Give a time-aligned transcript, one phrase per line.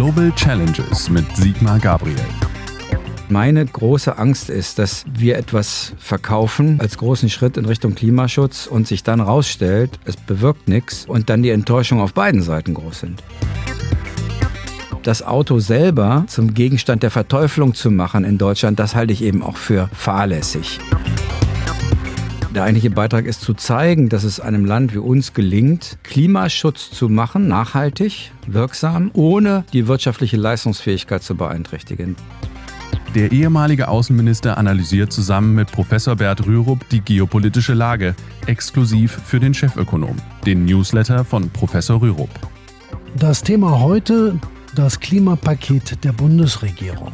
[0.00, 2.16] Global Challenges mit Sigmar Gabriel.
[3.28, 8.86] Meine große Angst ist, dass wir etwas verkaufen als großen Schritt in Richtung Klimaschutz und
[8.88, 13.22] sich dann rausstellt, es bewirkt nichts und dann die Enttäuschung auf beiden Seiten groß sind.
[15.02, 19.42] Das Auto selber zum Gegenstand der Verteuflung zu machen in Deutschland, das halte ich eben
[19.42, 20.80] auch für fahrlässig.
[22.54, 27.08] Der eigentliche Beitrag ist zu zeigen, dass es einem Land wie uns gelingt, Klimaschutz zu
[27.08, 32.16] machen, nachhaltig, wirksam, ohne die wirtschaftliche Leistungsfähigkeit zu beeinträchtigen.
[33.14, 39.54] Der ehemalige Außenminister analysiert zusammen mit Professor Bert Rürup die geopolitische Lage, exklusiv für den
[39.54, 42.30] Chefökonom, den Newsletter von Professor Rürup.
[43.16, 44.40] Das Thema heute,
[44.74, 47.12] das Klimapaket der Bundesregierung.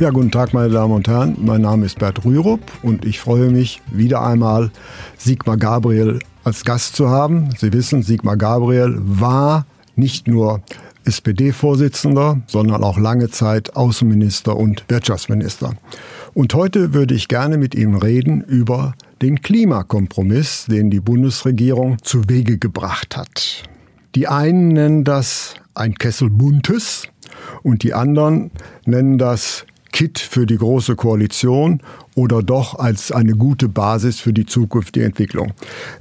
[0.00, 1.36] Ja, guten Tag, meine Damen und Herren.
[1.38, 4.72] Mein Name ist Bert Rürup und ich freue mich, wieder einmal
[5.16, 7.50] Sigmar Gabriel als Gast zu haben.
[7.56, 10.62] Sie wissen, Sigmar Gabriel war nicht nur
[11.04, 15.74] SPD-Vorsitzender, sondern auch lange Zeit Außenminister und Wirtschaftsminister.
[16.34, 22.28] Und heute würde ich gerne mit ihm reden über den Klimakompromiss, den die Bundesregierung zu
[22.28, 23.62] Wege gebracht hat.
[24.16, 27.06] Die einen nennen das ein Kessel Buntes
[27.62, 28.50] und die anderen
[28.86, 31.80] nennen das Kit für die Große Koalition
[32.16, 35.52] oder doch als eine gute Basis für die zukünftige Entwicklung.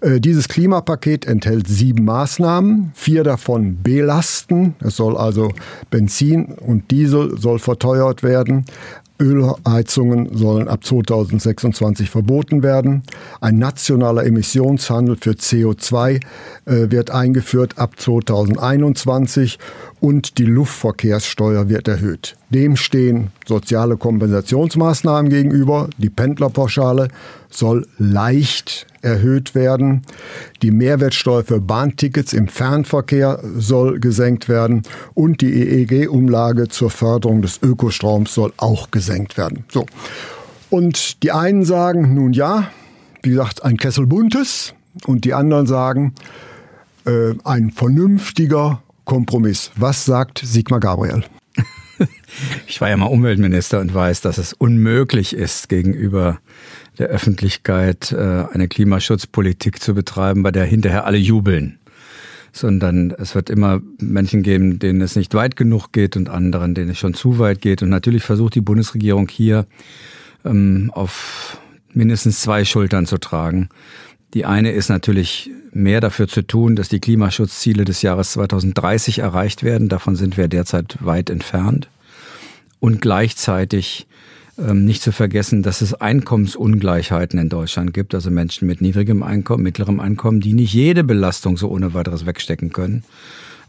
[0.01, 4.73] Äh, dieses Klimapaket enthält sieben Maßnahmen, vier davon belasten.
[4.79, 5.51] Es soll also
[5.91, 8.65] Benzin und Diesel soll verteuert werden.
[9.19, 13.03] Ölheizungen sollen ab 2026 verboten werden.
[13.41, 16.15] Ein nationaler Emissionshandel für CO2
[16.65, 19.59] äh, wird eingeführt ab 2021
[20.03, 22.35] und die Luftverkehrssteuer wird erhöht.
[22.49, 25.89] Dem stehen soziale Kompensationsmaßnahmen gegenüber.
[25.97, 27.07] Die Pendlerpauschale
[27.49, 30.01] soll leicht erhöht werden.
[30.61, 34.81] Die Mehrwertsteuer für Bahntickets im Fernverkehr soll gesenkt werden
[35.13, 39.63] und die EEG-Umlage zur Förderung des Ökostroms soll auch gesenkt werden.
[39.71, 39.85] So.
[40.69, 42.67] Und die einen sagen, nun ja,
[43.21, 44.73] wie gesagt, ein Kessel buntes
[45.07, 46.13] und die anderen sagen,
[47.05, 49.71] äh, ein vernünftiger Kompromiss.
[49.75, 51.23] Was sagt Sigmar Gabriel?
[52.67, 56.39] Ich war ja mal Umweltminister und weiß, dass es unmöglich ist, gegenüber
[56.97, 61.79] der Öffentlichkeit äh, eine Klimaschutzpolitik zu betreiben, bei der hinterher alle jubeln.
[62.51, 66.91] Sondern es wird immer Menschen geben, denen es nicht weit genug geht und anderen, denen
[66.91, 67.81] es schon zu weit geht.
[67.81, 69.65] Und natürlich versucht die Bundesregierung hier
[70.45, 71.59] ähm, auf
[71.93, 73.69] mindestens zwei Schultern zu tragen.
[74.33, 79.63] Die eine ist natürlich mehr dafür zu tun, dass die Klimaschutzziele des Jahres 2030 erreicht
[79.63, 79.89] werden.
[79.89, 81.87] Davon sind wir derzeit weit entfernt.
[82.79, 84.07] Und gleichzeitig
[84.57, 89.63] ähm, nicht zu vergessen, dass es Einkommensungleichheiten in Deutschland gibt, also Menschen mit niedrigem Einkommen,
[89.63, 93.03] mittlerem Einkommen, die nicht jede Belastung so ohne weiteres wegstecken können.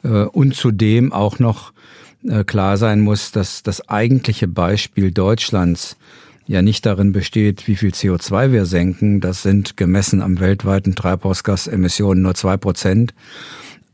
[0.03, 1.73] Äh, und zudem auch noch
[2.27, 5.97] äh, klar sein muss, dass das eigentliche Beispiel Deutschlands
[6.47, 9.21] ja nicht darin besteht, wie viel CO2 wir senken.
[9.21, 13.15] Das sind gemessen am weltweiten Treibhausgasemissionen nur zwei Prozent.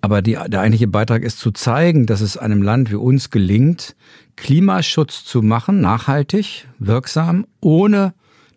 [0.00, 3.94] Aber die, der eigentliche Beitrag ist zu zeigen, dass es einem Land wie uns gelingt,
[4.36, 8.14] Klimaschutz zu machen, nachhaltig, wirksam, ohne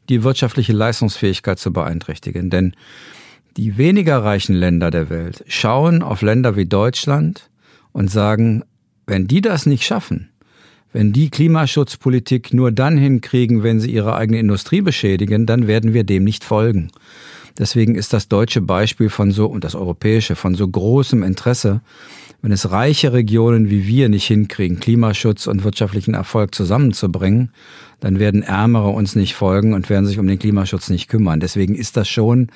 [0.10, 2.50] die wirtschaftliche Leistungsfähigkeit zu beeinträchtigen.
[2.50, 2.74] Denn
[3.58, 7.50] die weniger reichen Länder der Welt schauen auf Länder wie Deutschland
[7.92, 8.64] und sagen,
[9.06, 10.30] wenn die das nicht schaffen,
[10.94, 16.04] wenn die Klimaschutzpolitik nur dann hinkriegen, wenn sie ihre eigene Industrie beschädigen, dann werden wir
[16.04, 16.92] dem nicht folgen.
[17.58, 21.82] Deswegen ist das deutsche Beispiel von so und das europäische von so großem Interesse,
[22.44, 27.52] wenn es reiche Regionen wie wir nicht hinkriegen, Klimaschutz und wirtschaftlichen Erfolg zusammenzubringen,
[28.02, 31.40] dann werden Ärmere uns nicht folgen und werden sich um den Klimaschutz nicht kümmern.
[31.40, 32.50] Deswegen ist das schon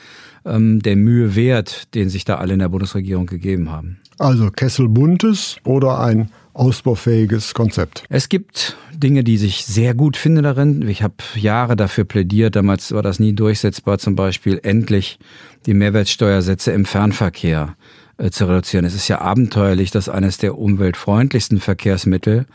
[0.45, 3.97] ähm, der Mühe wert, den sich da alle in der Bundesregierung gegeben haben.
[4.19, 8.03] Also Kessel Buntes oder ein ausbaufähiges Konzept.
[8.09, 10.85] Es gibt Dinge, die sich sehr gut finden darin.
[10.89, 15.17] Ich habe Jahre dafür plädiert, damals war das nie durchsetzbar, zum Beispiel endlich
[15.65, 17.77] die Mehrwertsteuersätze im Fernverkehr
[18.31, 18.85] zu reduzieren.
[18.85, 22.45] Es ist ja abenteuerlich, dass eines der umweltfreundlichsten Verkehrsmittel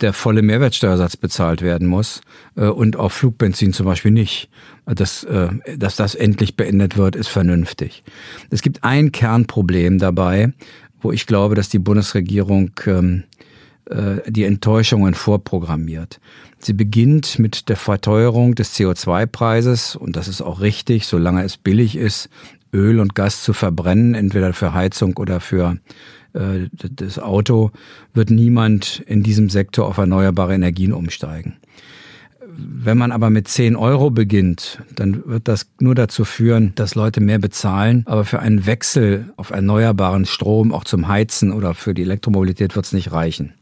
[0.00, 2.20] der volle Mehrwertsteuersatz bezahlt werden muss
[2.56, 4.48] äh, und auf Flugbenzin zum Beispiel nicht.
[4.86, 8.02] Das, äh, dass das endlich beendet wird, ist vernünftig.
[8.50, 10.52] Es gibt ein Kernproblem dabei,
[11.00, 13.24] wo ich glaube, dass die Bundesregierung ähm,
[13.86, 16.20] äh, die Enttäuschungen vorprogrammiert.
[16.58, 21.96] Sie beginnt mit der Verteuerung des CO2-Preises und das ist auch richtig, solange es billig
[21.96, 22.28] ist,
[22.72, 25.78] Öl und Gas zu verbrennen, entweder für Heizung oder für
[26.32, 27.70] äh, das Auto,
[28.14, 31.56] wird niemand in diesem Sektor auf erneuerbare Energien umsteigen.
[32.52, 37.20] wenn man aber mit 10 Euro beginnt, dann wird das nur dazu führen, dass Leute
[37.20, 38.02] mehr bezahlen.
[38.06, 42.86] Aber für einen Wechsel auf erneuerbaren Strom, auch zum Heizen oder für die Elektromobilität wird
[42.86, 43.54] es nicht reichen.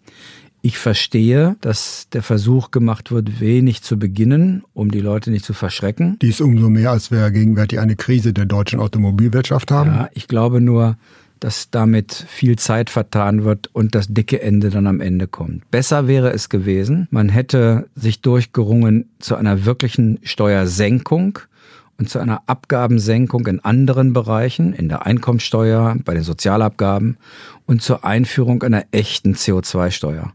[0.60, 5.54] Ich verstehe, dass der Versuch gemacht wird, wenig zu beginnen, um die Leute nicht zu
[5.54, 6.18] verschrecken.
[6.20, 9.90] Dies umso mehr, als wir gegenwärtig eine Krise der deutschen Automobilwirtschaft haben.
[9.90, 10.96] Ja, ich glaube nur,
[11.40, 15.70] dass damit viel Zeit vertan wird und das dicke Ende dann am Ende kommt.
[15.70, 21.38] Besser wäre es gewesen, man hätte sich durchgerungen zu einer wirklichen Steuersenkung
[21.98, 27.18] und zu einer Abgabensenkung in anderen Bereichen, in der Einkommensteuer, bei den Sozialabgaben
[27.66, 30.32] und zur Einführung einer echten CO2-Steuer.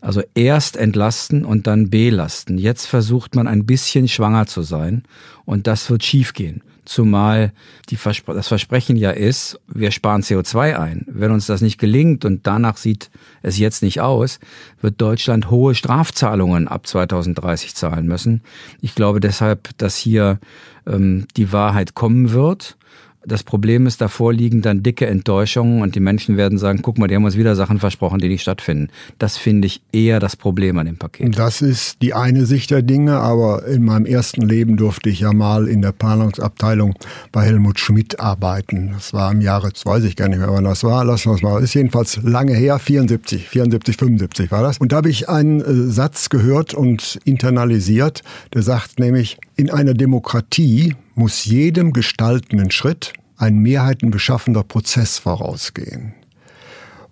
[0.00, 2.58] Also erst entlasten und dann belasten.
[2.58, 5.02] Jetzt versucht man ein bisschen schwanger zu sein
[5.44, 6.62] und das wird schiefgehen.
[6.88, 7.52] Zumal
[7.90, 11.04] die Verspr das Versprechen ja ist, wir sparen CO2 ein.
[11.06, 13.10] Wenn uns das nicht gelingt und danach sieht
[13.42, 14.40] es jetzt nicht aus,
[14.80, 18.40] wird Deutschland hohe Strafzahlungen ab 2030 zahlen müssen.
[18.80, 20.40] Ich glaube deshalb, dass hier
[20.86, 22.77] ähm, die Wahrheit kommen wird
[23.24, 27.08] das Problem ist, davor liegen dann dicke Enttäuschungen und die Menschen werden sagen, guck mal,
[27.08, 28.88] die haben uns wieder Sachen versprochen, die nicht stattfinden.
[29.18, 31.36] Das finde ich eher das Problem an dem Paket.
[31.36, 35.32] Das ist die eine Sicht der Dinge, aber in meinem ersten Leben durfte ich ja
[35.32, 36.94] mal in der Planungsabteilung
[37.32, 38.92] bei Helmut Schmidt arbeiten.
[38.94, 41.42] Das war im Jahre, weiß ich gar nicht mehr, wann das war, lassen wir es
[41.42, 44.78] mal, ist jedenfalls lange her, 74, 74, 75 war das.
[44.78, 48.22] Und da habe ich einen äh, Satz gehört und internalisiert,
[48.54, 56.14] der sagt nämlich, in einer Demokratie muss jedem gestaltenden Schritt ein mehrheitenbeschaffender Prozess vorausgehen.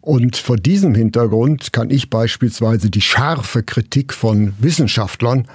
[0.00, 5.48] Und vor diesem Hintergrund kann ich beispielsweise die scharfe Kritik von Wissenschaftlern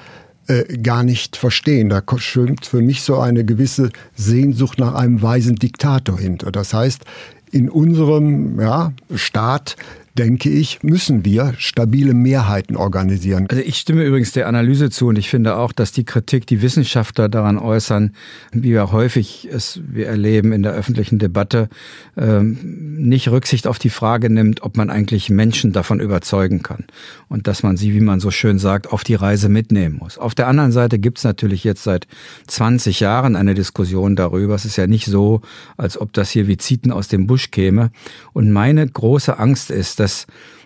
[0.48, 1.88] äh, gar nicht verstehen.
[1.88, 6.51] Da schwimmt für mich so eine gewisse Sehnsucht nach einem weisen Diktator hinter.
[6.51, 7.06] Das heißt,
[7.51, 9.77] in unserem ja, Staat
[10.17, 13.47] denke ich, müssen wir stabile Mehrheiten organisieren.
[13.49, 16.61] Also ich stimme übrigens der Analyse zu und ich finde auch, dass die Kritik, die
[16.61, 18.13] Wissenschaftler daran äußern,
[18.51, 21.69] wie wir häufig es wir erleben in der öffentlichen Debatte,
[22.17, 22.57] ähm,
[22.97, 26.85] nicht Rücksicht auf die Frage nimmt, ob man eigentlich Menschen davon überzeugen kann
[27.29, 30.17] und dass man sie, wie man so schön sagt, auf die Reise mitnehmen muss.
[30.17, 32.07] Auf der anderen Seite gibt es natürlich jetzt seit
[32.47, 34.55] 20 Jahren eine Diskussion darüber.
[34.55, 35.41] Es ist ja nicht so,
[35.77, 37.91] als ob das hier wie Zieten aus dem Busch käme.
[38.33, 40.10] Und meine große Angst ist, dass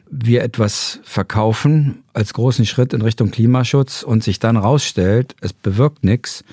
[0.10, 6.04] wir etwas verkaufen als großen Schritt in Richtung Klimaschutz und sich dann rausstellt, es bewirkt
[6.04, 6.44] nichts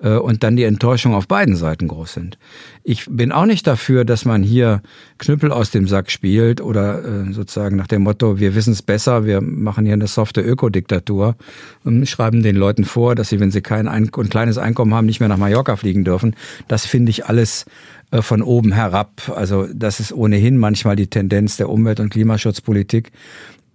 [0.00, 2.38] äh, und dann die Enttäuschung auf beiden Seiten groß sind.
[2.82, 4.82] Ich bin auch nicht dafür, dass man hier
[5.18, 9.24] Knüppel aus dem Sack spielt oder äh, sozusagen nach dem Motto, wir wissen es besser,
[9.24, 11.36] wir machen hier eine softe Ökodiktatur
[11.84, 15.06] und schreiben den Leuten vor, dass sie, wenn sie kein ein, ein kleines Einkommen haben,
[15.06, 16.34] nicht mehr nach Mallorca fliegen dürfen.
[16.66, 17.64] Das finde ich alles
[18.12, 19.32] äh, von oben herab.
[19.34, 23.10] Also das ist ohnehin manchmal die Tendenz der Umwelt- und Klimaschutzpolitik,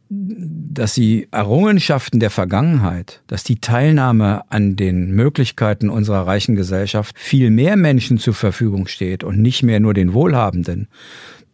[0.10, 7.50] dass die Errungenschaften der Vergangenheit, dass die Teilnahme an den Möglichkeiten unserer reichen Gesellschaft viel
[7.50, 10.88] mehr Menschen zur Verfügung steht und nicht mehr nur den Wohlhabenden,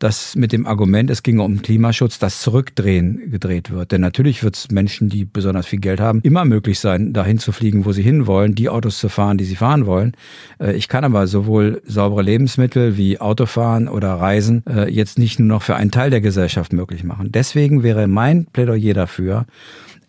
[0.04, 3.94] dass mit dem Argument, es ginge um Klimaschutz, das Zurückdrehen gedreht wird.
[3.94, 7.54] Denn natürlich wird es Menschen, die besonders viel Geld haben, immer möglich sein, dahin zu
[7.54, 10.12] fliegen, wo sie hinwollen, die Autos zu fahren, die sie fahren wollen.
[10.60, 15.48] Äh, ich kann aber sowohl saubere Lebensmittel wie Autofahren oder Reisen äh, jetzt nicht nur
[15.48, 17.32] noch für einen Teil der Gesellschaft möglich machen.
[17.32, 19.46] Deswegen wäre mein Plädoyer dafür,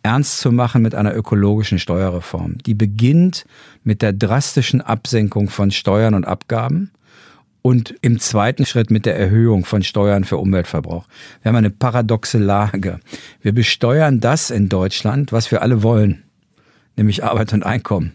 [0.02, 2.58] ernst zu machen mit einer ökologischen Steuerreform.
[2.66, 3.46] Die beginnt
[3.84, 6.90] mit der drastischen Absenkung von Steuern und Abgaben
[7.66, 11.06] und im zweiten Schritt mit der Erhöhung von Steuern für Umweltverbrauch.
[11.40, 13.00] Wir haben eine paradoxe Lage.
[13.40, 16.24] Wir besteuern das in Deutschland, was wir alle wollen,
[16.98, 18.12] nämlich Arbeit und Einkommen.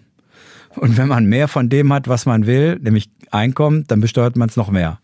[0.75, 4.50] Und wenn man mehr von dem hat, was man will, nämlich Einkommen, dann besteuert man
[4.50, 5.00] es noch mehr.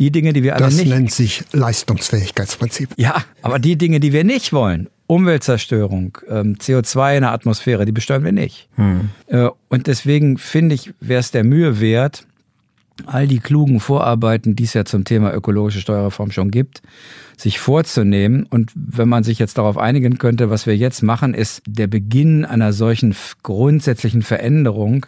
[0.00, 0.90] Die Dinge, die wir alle das nicht.
[0.90, 2.90] Das nennt sich Leistungsfähigkeitsprinzip.
[2.96, 7.92] Ja, aber die Dinge, die wir nicht wollen, Umweltzerstörung, ähm, CO2 in der Atmosphäre, die
[7.92, 8.68] besteuern wir nicht.
[8.74, 9.10] Hm.
[9.28, 12.26] Äh, und deswegen finde ich, wäre es der Mühe wert,
[13.04, 16.82] all die klugen Vorarbeiten, die es ja zum Thema ökologische Steuerreform schon gibt,
[17.36, 18.46] sich vorzunehmen.
[18.48, 22.44] Und wenn man sich jetzt darauf einigen könnte, was wir jetzt machen, ist der Beginn
[22.44, 25.06] einer solchen grundsätzlichen Veränderung.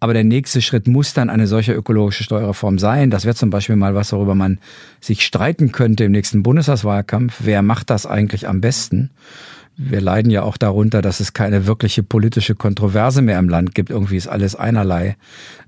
[0.00, 3.10] Aber der nächste Schritt muss dann eine solche ökologische Steuerreform sein.
[3.10, 4.58] Das wäre zum Beispiel mal was, worüber man
[5.00, 7.36] sich streiten könnte im nächsten Bundestagswahlkampf.
[7.44, 9.10] Wer macht das eigentlich am besten?
[9.76, 13.90] wir leiden ja auch darunter, dass es keine wirkliche politische Kontroverse mehr im Land gibt.
[13.90, 15.16] Irgendwie ist alles einerlei.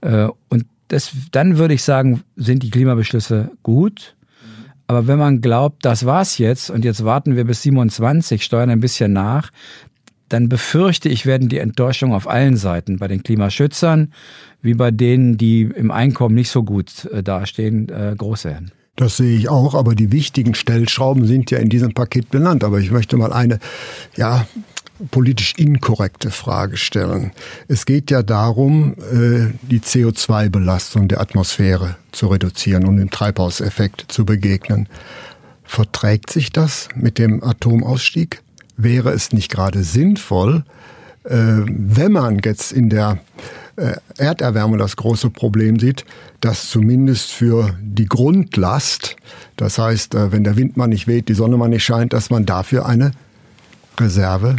[0.01, 4.15] Äh, und das, dann würde ich sagen, sind die Klimabeschlüsse gut.
[4.87, 8.81] Aber wenn man glaubt, das war's jetzt und jetzt warten wir bis 27, steuern ein
[8.81, 9.51] bisschen nach,
[10.29, 14.13] dann befürchte ich, werden die Enttäuschungen auf allen Seiten, bei den Klimaschützern
[14.63, 18.73] wie bei denen, die im Einkommen nicht so gut äh, dastehen, äh, groß werden.
[18.97, 22.65] Das sehe ich auch, aber die wichtigen Stellschrauben sind ja in diesem Paket benannt.
[22.65, 23.59] Aber ich möchte mal eine,
[24.17, 24.47] ja,
[25.11, 27.33] politisch inkorrekte Frage stellen.
[27.69, 34.25] Es geht ja darum, äh, die CO2-Belastung der Atmosphäre zu reduzieren und dem Treibhauseffekt zu
[34.25, 34.89] begegnen.
[35.65, 38.43] Verträgt sich das mit dem Atomausstieg?
[38.77, 40.65] Wäre es nicht gerade sinnvoll,
[41.25, 43.19] äh, wenn man jetzt in der
[43.77, 46.05] äh, Erderwärmung das große Problem sieht,
[46.41, 49.17] dass zumindest für die Grundlast,
[49.57, 52.47] das heißt, wenn der Wind mal nicht weht, die Sonne mal nicht scheint, dass man
[52.47, 53.13] dafür eine
[53.99, 54.57] Reserve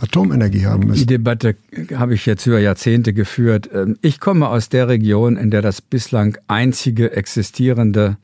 [0.00, 1.00] Atomenergie haben müssen.
[1.00, 1.56] Die Debatte
[1.94, 3.70] habe ich jetzt über Jahrzehnte geführt.
[3.72, 8.16] Ähm, ich komme aus der Region, in der das bislang einzige existierende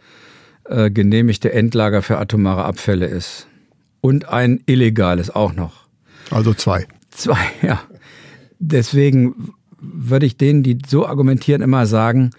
[0.64, 3.46] äh, genehmigte Endlager für atomare Abfälle ist.
[4.00, 5.86] Und ein illegales auch noch.
[6.30, 6.86] Also zwei.
[7.10, 7.80] Zwei, ja.
[8.58, 12.30] Deswegen würde ich denen, die so argumentieren, immer sagen,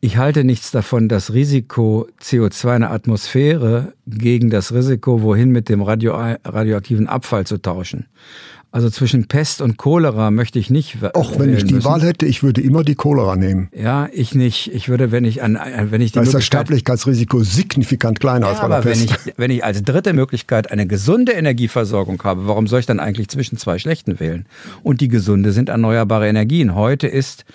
[0.00, 5.68] ich halte nichts davon, das Risiko CO2 in der Atmosphäre gegen das Risiko, wohin mit
[5.68, 8.06] dem radio radioaktiven Abfall zu tauschen.
[8.72, 10.98] Also zwischen Pest und Cholera möchte ich nicht.
[11.14, 11.86] Auch wenn ich die müssen.
[11.86, 13.68] Wahl hätte, ich würde immer die Cholera nehmen.
[13.74, 14.72] Ja, ich nicht.
[14.74, 15.58] Ich würde, wenn ich an,
[15.90, 19.00] wenn ich die da ist das Sterblichkeitsrisiko signifikant kleiner ja, als bei der Pest.
[19.00, 23.00] Wenn ich, wenn ich als dritte Möglichkeit eine gesunde Energieversorgung habe, warum soll ich dann
[23.00, 24.44] eigentlich zwischen zwei schlechten wählen?
[24.82, 26.74] Und die gesunde sind erneuerbare Energien.
[26.74, 27.46] Heute ist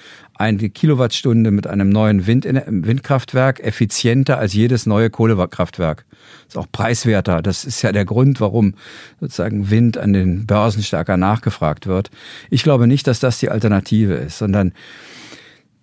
[0.41, 6.05] eine Kilowattstunde mit einem neuen Wind Windkraftwerk effizienter als jedes neue Kohlekraftwerk.
[6.47, 7.41] Ist auch preiswerter.
[7.41, 8.73] Das ist ja der Grund, warum
[9.19, 12.09] sozusagen Wind an den Börsen stärker nachgefragt wird.
[12.49, 14.73] Ich glaube nicht, dass das die Alternative ist, sondern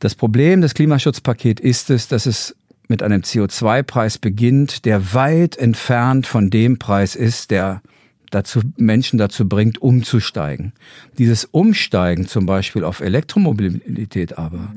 [0.00, 2.56] das Problem des Klimaschutzpakets ist es, dass es
[2.88, 7.80] mit einem CO2-Preis beginnt, der weit entfernt von dem Preis ist, der
[8.30, 10.72] dazu, Menschen dazu bringt, umzusteigen.
[11.18, 14.72] Dieses Umsteigen zum Beispiel auf Elektromobilität aber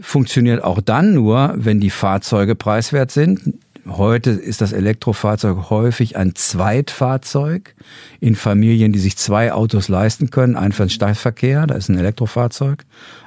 [0.00, 3.54] funktioniert auch dann nur, wenn die Fahrzeuge preiswert sind.
[3.86, 7.74] Heute ist das Elektrofahrzeug häufig ein Zweitfahrzeug
[8.18, 10.56] in Familien, die sich zwei Autos leisten können.
[10.56, 12.84] Ein für den Stadtverkehr, da ist ein Elektrofahrzeug.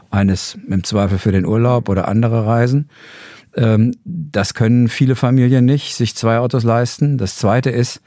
[0.10, 2.90] Eines im Zweifel für den Urlaub oder andere Reisen.
[3.56, 7.18] Ähm, das können viele Familien nicht, sich zwei Autos leisten.
[7.18, 8.02] Das zweite ist,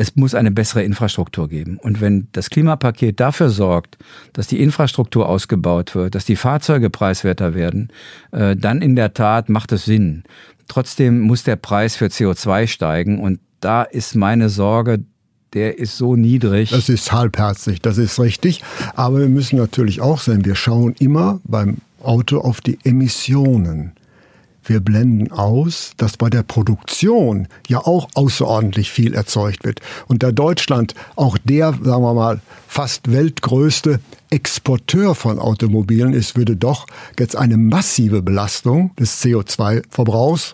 [0.00, 1.76] es muss eine bessere Infrastruktur geben.
[1.76, 3.98] Und wenn das Klimapaket dafür sorgt,
[4.32, 7.90] dass die Infrastruktur ausgebaut wird, dass die Fahrzeuge preiswerter werden,
[8.32, 10.22] äh, dann in der Tat macht es Sinn.
[10.68, 15.04] Trotzdem muss der Preis für CO2 steigen und da ist meine Sorge,
[15.52, 16.70] der ist so niedrig.
[16.70, 18.62] Das ist halbherzig, das ist richtig.
[18.94, 23.92] Aber wir müssen natürlich auch sehen, wir schauen immer beim Auto auf die Emissionen.
[24.64, 29.80] Wir blenden aus, dass bei der Produktion ja auch außerordentlich viel erzeugt wird.
[30.06, 36.56] Und da Deutschland auch der, sagen wir mal, fast weltgrößte Exporteur von Automobilen ist, würde
[36.56, 36.86] doch
[37.18, 40.52] jetzt eine massive Belastung des CO2-Verbrauchs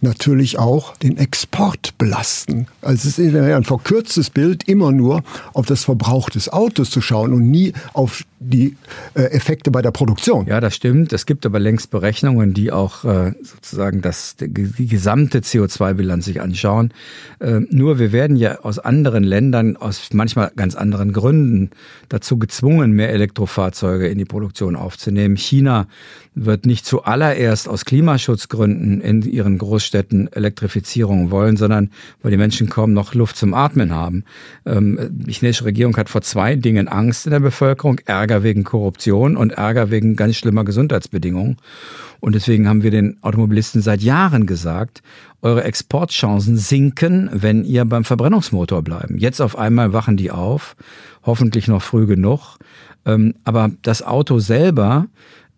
[0.00, 2.66] natürlich auch den Export belasten.
[2.82, 7.32] Also es ist ein verkürztes Bild, immer nur auf das Verbrauch des Autos zu schauen
[7.32, 8.76] und nie auf die
[9.14, 10.46] äh, Effekte bei der Produktion.
[10.46, 11.12] Ja, das stimmt.
[11.12, 16.92] Es gibt aber längst Berechnungen, die auch äh, sozusagen das, die gesamte CO2-Bilanz sich anschauen.
[17.40, 21.70] Äh, nur wir werden ja aus anderen Ländern, aus manchmal ganz anderen Gründen,
[22.08, 25.36] dazu gezwungen, mehr Elektrofahrzeuge in die Produktion aufzunehmen.
[25.36, 25.86] China
[26.34, 31.90] wird nicht zuallererst aus Klimaschutzgründen in ihren Großstädten Elektrifizierung wollen, sondern
[32.22, 34.24] weil die Menschen kaum noch Luft zum Atmen haben.
[34.64, 39.36] Ähm, die chinesische Regierung hat vor zwei Dingen Angst in der Bevölkerung, Ärger wegen Korruption
[39.36, 41.56] und Ärger wegen ganz schlimmer Gesundheitsbedingungen.
[42.20, 45.02] Und deswegen haben wir den Automobilisten seit Jahren gesagt,
[45.42, 49.18] eure Exportchancen sinken, wenn ihr beim Verbrennungsmotor bleiben.
[49.18, 50.76] Jetzt auf einmal wachen die auf,
[51.24, 52.58] hoffentlich noch früh genug.
[53.06, 55.06] Ähm, aber das Auto selber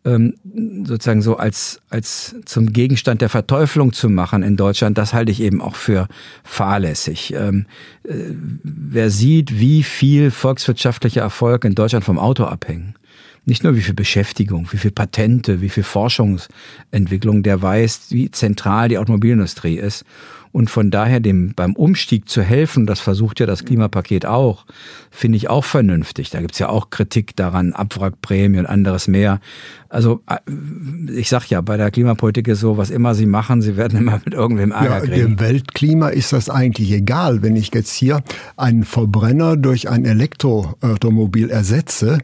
[0.04, 0.34] ähm,
[0.84, 5.40] sozusagen so als, als zum Gegenstand der Verteuflung zu machen in Deutschland, das halte ich
[5.40, 6.08] eben auch für
[6.42, 7.34] fahrlässig.
[7.34, 7.66] Ähm,
[8.04, 8.14] äh,
[8.62, 12.94] wer sieht, wie viel volkswirtschaftlicher Erfolg in Deutschland vom Auto abhängen,
[13.50, 18.88] nicht nur wie viel Beschäftigung, wie viel Patente, wie viel Forschungsentwicklung, der weiß, wie zentral
[18.88, 20.07] die Automobilindustrie ist
[20.52, 24.66] und von daher dem beim Umstieg zu helfen, das versucht ja das Klimapaket auch,
[25.11, 26.30] finde ich auch vernünftig.
[26.30, 29.40] Da gibt's ja auch Kritik daran, Abwrackprämie und anderes mehr.
[29.88, 30.38] Also äh,
[31.12, 34.21] ich sag ja, bei der Klimapolitik ist so, was immer sie machen, sie werden immer
[34.25, 35.37] mit irgendwem Ärger ja, kriegen.
[35.37, 37.42] Dem Weltklima ist das eigentlich egal.
[37.42, 38.23] Wenn ich jetzt hier
[38.57, 42.19] einen Verbrenner durch ein Elektroautomobil ersetze,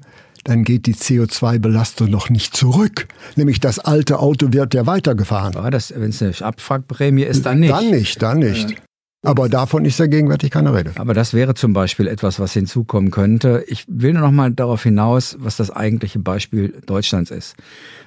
[0.46, 3.08] dann geht die CO2-Belastung noch nicht zurück.
[3.34, 5.54] Nämlich das alte Auto wird ja weitergefahren.
[5.54, 7.72] Ja, wenn es eine Abwrackprämie ist, dann nicht.
[7.72, 8.70] Dann nicht, dann nicht.
[8.70, 8.76] Ja.
[9.24, 10.92] Aber davon ist ja gegenwärtig keine Rede.
[10.96, 13.64] Aber das wäre zum Beispiel etwas, was hinzukommen könnte.
[13.66, 17.56] Ich will nur noch mal darauf hinaus, was das eigentliche Beispiel Deutschlands ist.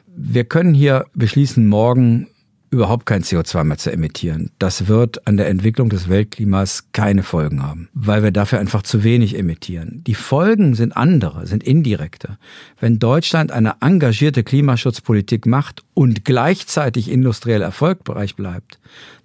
[0.08, 2.28] Wir können hier beschließen, morgen
[2.72, 4.52] überhaupt kein CO2 mehr zu emittieren.
[4.60, 9.04] Das wird an der Entwicklung des Weltklimas keine Folgen haben, weil wir dafür einfach zu
[9.04, 10.04] wenig emittieren.
[10.06, 12.38] Die Folgen sind andere, sind indirekte.
[12.80, 18.80] Wenn Deutschland eine engagierte Klimaschutzpolitik macht und gleichzeitig industriell erfolgreich bleibt,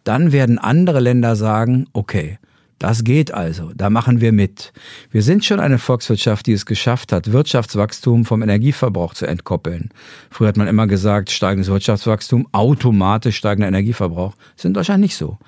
[0.05, 2.39] dann werden andere Länder sagen, okay,
[2.85, 4.75] das geht also, da machen wir mit.
[5.11, 9.89] Wir sind schon eine Volkswirtschaft, die es geschafft hat, Wirtschaftswachstum vom Energieverbrauch zu entkoppeln.
[10.29, 14.35] Früher hat man immer gesagt, steigendes Wirtschaftswachstum, automatisch steigender Energieverbrauch.
[14.35, 15.39] Das ist in Deutschland nicht so.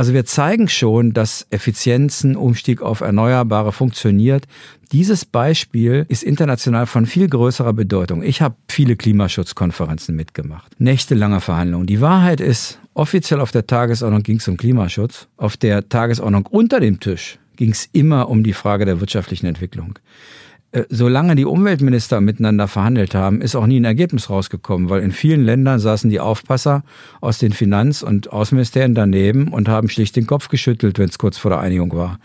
[0.00, 4.46] Also wir zeigen schon, dass Effizienzen, Umstieg auf Erneuerbare funktioniert.
[4.92, 8.22] Dieses Beispiel ist international von viel größerer Bedeutung.
[8.22, 10.72] Ich habe viele Klimaschutzkonferenzen mitgemacht.
[10.78, 11.86] Nächtelange Verhandlungen.
[11.86, 15.28] Die Wahrheit ist, offiziell auf der Tagesordnung ging es um Klimaschutz.
[15.36, 19.98] Auf der Tagesordnung unter dem Tisch ging es immer um die Frage der wirtschaftlichen Entwicklung.
[20.72, 25.10] Äh, solange die Umweltminister miteinander verhandelt haben, ist auch nie ein Ergebnis rausgekommen, weil in
[25.10, 26.84] vielen Ländern saßen die Aufpasser
[27.20, 31.38] aus den Finanz- und Außenministerien daneben und haben schlicht den Kopf geschüttelt, wenn es kurz
[31.38, 32.18] vor der Einigung war.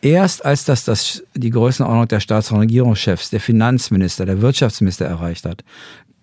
[0.00, 5.44] Erst als das, das die Größenordnung der Staats- und Regierungschefs, der Finanzminister, der Wirtschaftsminister erreicht
[5.44, 5.62] hat,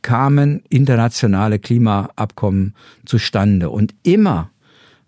[0.02, 2.74] kamen internationale Klimaabkommen
[3.06, 3.70] zustande.
[3.70, 4.50] Und immer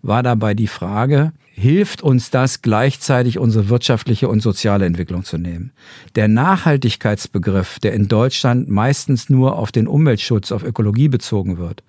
[0.00, 5.72] war dabei die Frage, hilft uns das gleichzeitig unsere wirtschaftliche und soziale Entwicklung zu nehmen.
[6.14, 11.82] Der Nachhaltigkeitsbegriff, der in Deutschland meistens nur auf den Umweltschutz, auf Ökologie bezogen wird,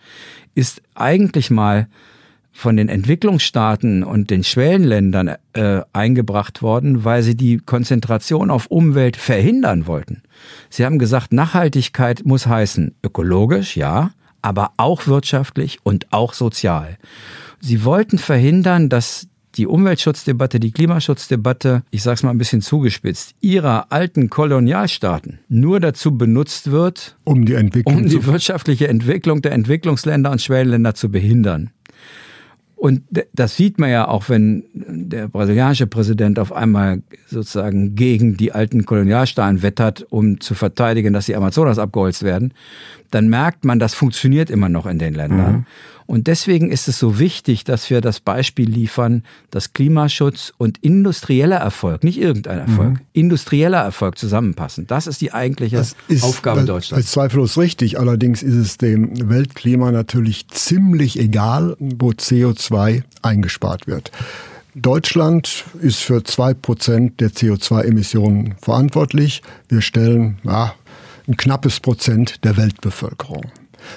[0.53, 1.87] ist eigentlich mal
[2.51, 9.17] von den Entwicklungsstaaten und den Schwellenländern äh, eingebracht worden, weil sie die Konzentration auf Umwelt
[9.17, 10.21] verhindern wollten.
[10.69, 14.11] Sie haben gesagt, Nachhaltigkeit muss heißen ökologisch, ja,
[14.43, 16.97] aber auch wirtschaftlich und auch sozial.
[17.59, 23.35] Sie wollten verhindern, dass die Umweltschutzdebatte, die Klimaschutzdebatte, ich sage es mal ein bisschen zugespitzt,
[23.41, 29.51] ihrer alten Kolonialstaaten nur dazu benutzt wird, um die, Entwicklung um die wirtschaftliche Entwicklung der
[29.51, 31.71] Entwicklungsländer und Schwellenländer zu behindern.
[32.83, 38.51] Und das sieht man ja auch, wenn der brasilianische Präsident auf einmal sozusagen gegen die
[38.51, 42.53] alten Kolonialstaaten wettert, um zu verteidigen, dass die Amazonas abgeholzt werden,
[43.09, 45.53] dann merkt man, das funktioniert immer noch in den Ländern.
[45.53, 45.65] Mhm.
[46.13, 51.55] Und deswegen ist es so wichtig, dass wir das Beispiel liefern, dass Klimaschutz und industrieller
[51.55, 52.99] Erfolg, nicht irgendein Erfolg, mhm.
[53.13, 54.85] industrieller Erfolg zusammenpassen.
[54.85, 56.89] Das ist die eigentliche ist, Aufgabe das, Deutschlands.
[56.89, 57.99] Das ist zweifellos richtig.
[57.99, 64.11] Allerdings ist es dem Weltklima natürlich ziemlich egal, wo CO2 eingespart wird.
[64.75, 69.41] Deutschland ist für zwei Prozent der CO2-Emissionen verantwortlich.
[69.67, 70.75] Wir stellen ja,
[71.27, 73.51] ein knappes Prozent der Weltbevölkerung.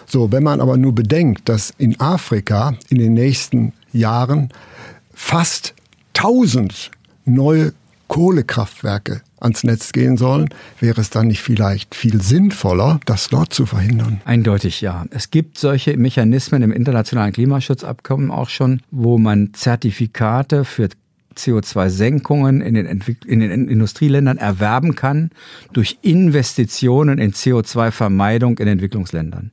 [0.07, 4.51] So, wenn man aber nur bedenkt, dass in Afrika in den nächsten Jahren
[5.12, 5.75] fast
[6.14, 6.90] 1000
[7.25, 7.72] neue
[8.09, 10.49] Kohlekraftwerke ans Netz gehen sollen,
[10.81, 14.20] wäre es dann nicht vielleicht viel sinnvoller, das dort zu verhindern?
[14.25, 15.05] Eindeutig ja.
[15.11, 20.88] Es gibt solche Mechanismen im internationalen Klimaschutzabkommen auch schon, wo man Zertifikate für
[21.37, 25.31] CO2-Senkungen in den, in den Industrieländern erwerben kann
[25.72, 29.53] durch Investitionen in CO2-Vermeidung in Entwicklungsländern.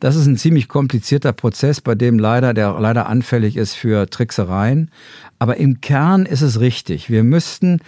[0.00, 4.90] Das ist ein ziemlich komplizierter Prozess, bei dem leider, der leider anfällig ist für Tricksereien.
[5.38, 7.10] Aber im Kern ist es richtig.
[7.10, 7.80] Wir müssten,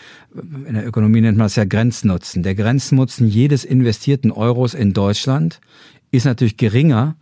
[0.66, 2.42] in der Ökonomie nennt man es ja Grenznutzen.
[2.42, 5.60] Der Grenznutzen jedes investierten Euros in Deutschland
[6.10, 7.16] ist natürlich geringer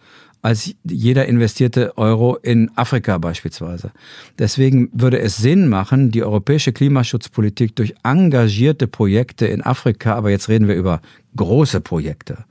[0.48, 3.90] als jeder investierte Euro in Afrika beispielsweise.
[4.38, 10.48] Deswegen würde es Sinn machen, die europäische Klimaschutzpolitik durch engagierte Projekte in Afrika, aber jetzt
[10.48, 11.02] reden wir über
[11.36, 12.46] große Projekte,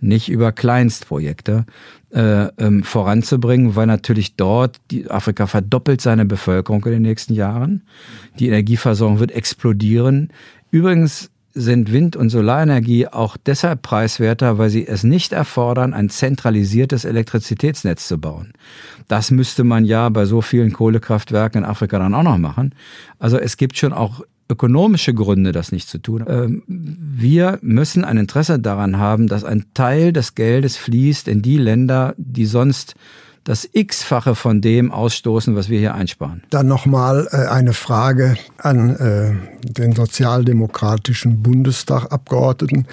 [0.00, 1.66] nicht über Kleinstprojekte,
[2.12, 7.82] äh, ähm, voranzubringen, weil natürlich dort die Afrika verdoppelt seine Bevölkerung in den nächsten Jahren.
[8.38, 10.28] Die Energieversorgung wird explodieren.
[10.70, 17.04] Übrigens sind Wind- und Solarenergie auch deshalb preiswerter, weil sie es nicht erfordern, ein zentralisiertes
[17.04, 18.52] Elektrizitätsnetz zu bauen.
[19.08, 22.74] Das müsste man ja bei so vielen Kohlekraftwerken in Afrika dann auch noch machen.
[23.18, 26.24] Also es gibt schon auch ökonomische Gründe, das nicht zu tun.
[26.28, 31.58] Ähm, wir müssen ein Interesse daran haben, dass ein Teil des Geldes fließt in die
[31.58, 32.94] Länder, die sonst
[33.44, 36.42] das X-fache von dem ausstoßen, was wir hier einsparen.
[36.50, 39.32] Dann nochmal äh, eine Frage an äh,
[39.64, 42.86] den sozialdemokratischen Bundestagabgeordneten.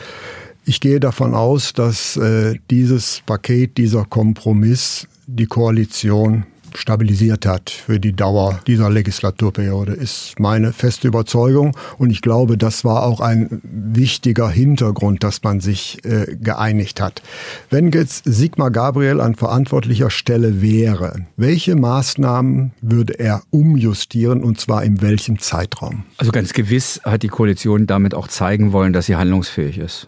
[0.66, 6.46] Ich gehe davon aus, dass äh, dieses Paket, dieser Kompromiss die Koalition
[6.78, 11.76] stabilisiert hat für die Dauer dieser Legislaturperiode, ist meine feste Überzeugung.
[11.98, 17.22] Und ich glaube, das war auch ein wichtiger Hintergrund, dass man sich äh, geeinigt hat.
[17.70, 24.84] Wenn jetzt Sigmar Gabriel an verantwortlicher Stelle wäre, welche Maßnahmen würde er umjustieren und zwar
[24.84, 26.04] in welchem Zeitraum?
[26.18, 30.08] Also ganz gewiss hat die Koalition damit auch zeigen wollen, dass sie handlungsfähig ist.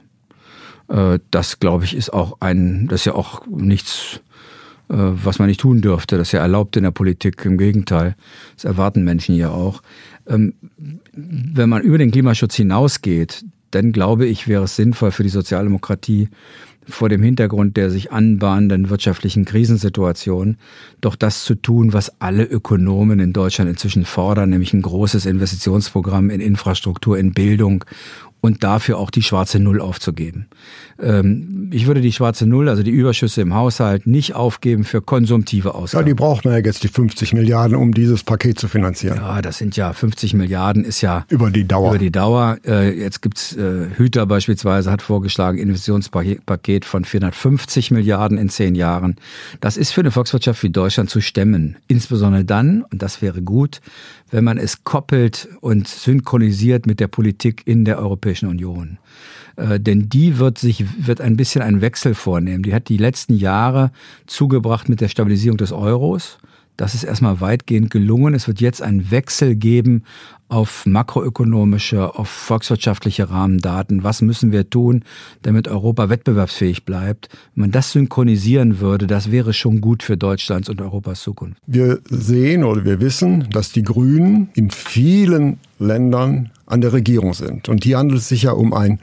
[0.91, 4.21] Äh, das, glaube ich, ist auch ein, das ist ja auch nichts
[4.87, 6.17] was man nicht tun dürfte.
[6.17, 7.43] Das ist ja erlaubt in der Politik.
[7.45, 8.15] Im Gegenteil,
[8.55, 9.81] das erwarten Menschen ja auch.
[10.27, 10.53] Ähm,
[11.13, 16.29] wenn man über den Klimaschutz hinausgeht, dann glaube ich, wäre es sinnvoll für die Sozialdemokratie,
[16.87, 20.57] vor dem Hintergrund der sich anbahnenden wirtschaftlichen Krisensituation
[20.99, 26.29] doch das zu tun, was alle Ökonomen in Deutschland inzwischen fordern, nämlich ein großes Investitionsprogramm
[26.29, 27.85] in Infrastruktur, in Bildung
[28.41, 30.47] und dafür auch die schwarze Null aufzugeben.
[30.99, 35.75] Ähm, ich würde die schwarze Null, also die Überschüsse im Haushalt, nicht aufgeben für konsumtive
[35.75, 36.05] Ausgaben.
[36.05, 39.17] Ja, die braucht man ja jetzt, die 50 Milliarden, um dieses Paket zu finanzieren.
[39.17, 41.91] Ja, das sind ja 50 Milliarden, ist ja über die Dauer.
[41.91, 42.57] Über die Dauer.
[42.65, 49.15] Äh, jetzt gibt's äh, Hüter beispielsweise, hat vorgeschlagen, Investitionspaket von 450 Milliarden in zehn Jahren.
[49.59, 51.77] Das ist für eine Volkswirtschaft wie Deutschland zu stemmen.
[51.87, 53.81] Insbesondere dann, und das wäre gut,
[54.31, 58.97] wenn man es koppelt und synchronisiert mit der Politik in der Europäischen Union.
[59.57, 62.63] Äh, denn die wird sich, wird ein bisschen einen Wechsel vornehmen.
[62.63, 63.91] Die hat die letzten Jahre
[64.25, 66.39] zugebracht mit der Stabilisierung des Euros.
[66.77, 68.33] Das ist erstmal weitgehend gelungen.
[68.33, 70.03] Es wird jetzt einen Wechsel geben
[70.51, 74.03] auf makroökonomische, auf volkswirtschaftliche Rahmendaten.
[74.03, 75.05] Was müssen wir tun,
[75.43, 77.29] damit Europa wettbewerbsfähig bleibt?
[77.55, 81.57] Wenn man das synchronisieren würde, das wäre schon gut für Deutschlands und Europas Zukunft.
[81.67, 87.69] Wir sehen oder wir wissen, dass die Grünen in vielen Ländern an der Regierung sind.
[87.69, 88.99] Und hier handelt es sich ja um ein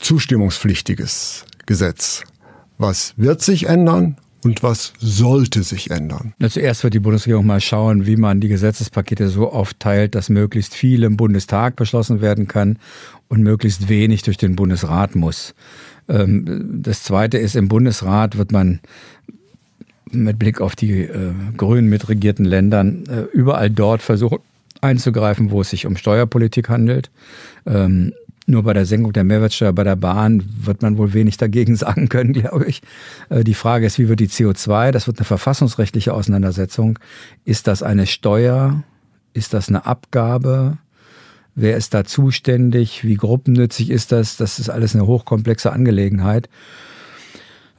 [0.00, 2.22] zustimmungspflichtiges Gesetz.
[2.76, 6.32] Was wird sich ändern und was sollte sich ändern?
[6.38, 10.72] Na, zuerst wird die Bundesregierung mal schauen, wie man die Gesetzespakete so aufteilt, dass möglichst
[10.72, 12.78] viel im Bundestag beschlossen werden kann
[13.26, 15.52] und möglichst wenig durch den Bundesrat muss.
[16.08, 18.78] Ähm, das Zweite ist, im Bundesrat wird man
[20.12, 24.38] mit Blick auf die äh, grün mitregierten Ländern äh, überall dort versuchen
[24.80, 27.10] einzugreifen, wo es sich um Steuerpolitik handelt.
[27.66, 28.12] Ähm,
[28.46, 32.08] nur bei der Senkung der Mehrwertsteuer bei der Bahn wird man wohl wenig dagegen sagen
[32.08, 32.80] können, glaube ich.
[33.28, 34.92] Äh, die Frage ist, wie wird die CO2?
[34.92, 36.98] Das wird eine verfassungsrechtliche Auseinandersetzung.
[37.44, 38.82] Ist das eine Steuer?
[39.34, 40.78] Ist das eine Abgabe?
[41.54, 43.04] Wer ist da zuständig?
[43.04, 44.36] Wie gruppennützig ist das?
[44.36, 46.48] Das ist alles eine hochkomplexe Angelegenheit.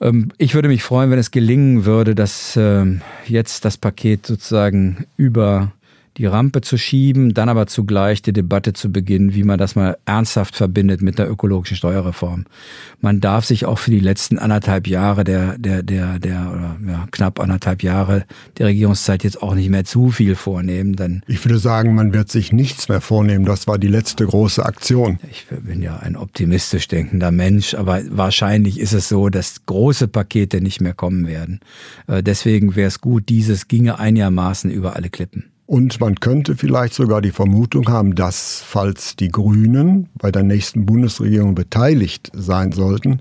[0.01, 5.06] Ähm, ich würde mich freuen, wenn es gelingen würde, dass ähm, jetzt das Paket sozusagen
[5.15, 5.71] über
[6.17, 9.97] die Rampe zu schieben, dann aber zugleich die Debatte zu beginnen, wie man das mal
[10.06, 12.45] ernsthaft verbindet mit der ökologischen Steuerreform.
[13.01, 17.08] Man darf sich auch für die letzten anderthalb Jahre der, der, der, der, oder ja,
[17.12, 18.25] knapp anderthalb Jahre
[18.58, 21.21] der Regierungszeit jetzt auch nicht mehr zu viel vornehmen, denn.
[21.27, 23.45] Ich würde sagen, man wird sich nichts mehr vornehmen.
[23.45, 25.19] Das war die letzte große Aktion.
[25.30, 30.62] Ich bin ja ein optimistisch denkender Mensch, aber wahrscheinlich ist es so, dass große Pakete
[30.62, 31.60] nicht mehr kommen werden.
[32.08, 35.51] Äh, deswegen wäre es gut, dieses ginge einigermaßen über alle Klippen.
[35.67, 40.86] Und man könnte vielleicht sogar die Vermutung haben, dass falls die Grünen bei der nächsten
[40.86, 43.19] Bundesregierung beteiligt sein sollten,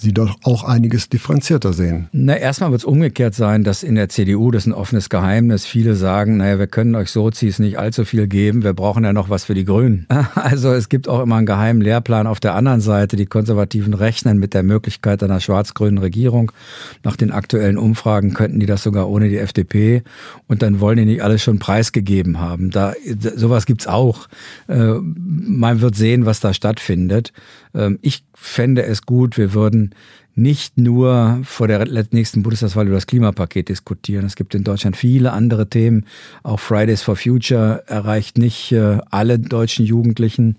[0.00, 2.08] Sie doch auch einiges differenzierter sehen.
[2.12, 5.66] Na, erstmal wird es umgekehrt sein, dass in der CDU, das ist ein offenes Geheimnis,
[5.66, 9.28] viele sagen, naja, wir können euch Sozis nicht allzu viel geben, wir brauchen ja noch
[9.28, 10.06] was für die Grünen.
[10.34, 13.16] Also es gibt auch immer einen geheimen Lehrplan auf der anderen Seite.
[13.16, 16.52] Die Konservativen rechnen mit der Möglichkeit einer schwarz-grünen Regierung.
[17.02, 20.02] Nach den aktuellen Umfragen könnten die das sogar ohne die FDP.
[20.46, 22.70] Und dann wollen die nicht alles schon preisgegeben haben.
[22.70, 22.94] Da,
[23.36, 24.28] sowas gibt's auch.
[24.68, 27.32] Äh, man wird sehen, was da stattfindet.
[27.74, 29.94] Ähm, ich fände es gut, wir würden
[30.34, 34.24] nicht nur vor der nächsten Bundestagswahl über das Klimapaket diskutieren.
[34.24, 36.06] Es gibt in Deutschland viele andere Themen.
[36.42, 40.56] Auch Fridays for Future erreicht nicht äh, alle deutschen Jugendlichen.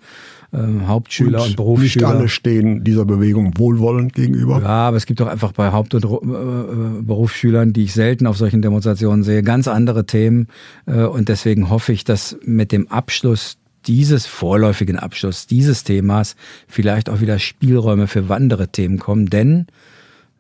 [0.52, 2.08] Äh, Hauptschüler und, und, Berufsschüler.
[2.10, 4.62] Nicht alle stehen dieser Bewegung wohlwollend gegenüber.
[4.62, 8.38] Ja, aber es gibt auch einfach bei Haupt- und äh, Berufsschülern, die ich selten auf
[8.38, 10.48] solchen Demonstrationen sehe, ganz andere Themen.
[10.86, 16.36] Und deswegen hoffe ich, dass mit dem Abschluss dieses vorläufigen Abschluss dieses Themas
[16.68, 19.28] vielleicht auch wieder Spielräume für andere Themen kommen.
[19.28, 19.68] Denn,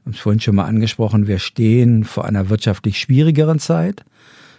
[0.03, 4.03] wir haben es vorhin schon mal angesprochen, wir stehen vor einer wirtschaftlich schwierigeren Zeit,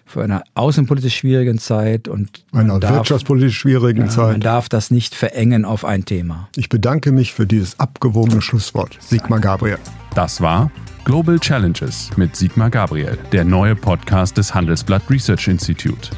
[0.04, 4.32] vor einer außenpolitisch schwierigen Zeit und einer darf, wirtschaftspolitisch schwierigen ja, Zeit.
[4.32, 6.48] Man darf das nicht verengen auf ein Thema.
[6.56, 8.98] Ich bedanke mich für dieses abgewogene Schlusswort.
[9.00, 9.78] Sigmar Gabriel.
[10.14, 10.70] Das war
[11.04, 16.10] Global Challenges mit Sigmar Gabriel, der neue Podcast des Handelsblatt Research Institute.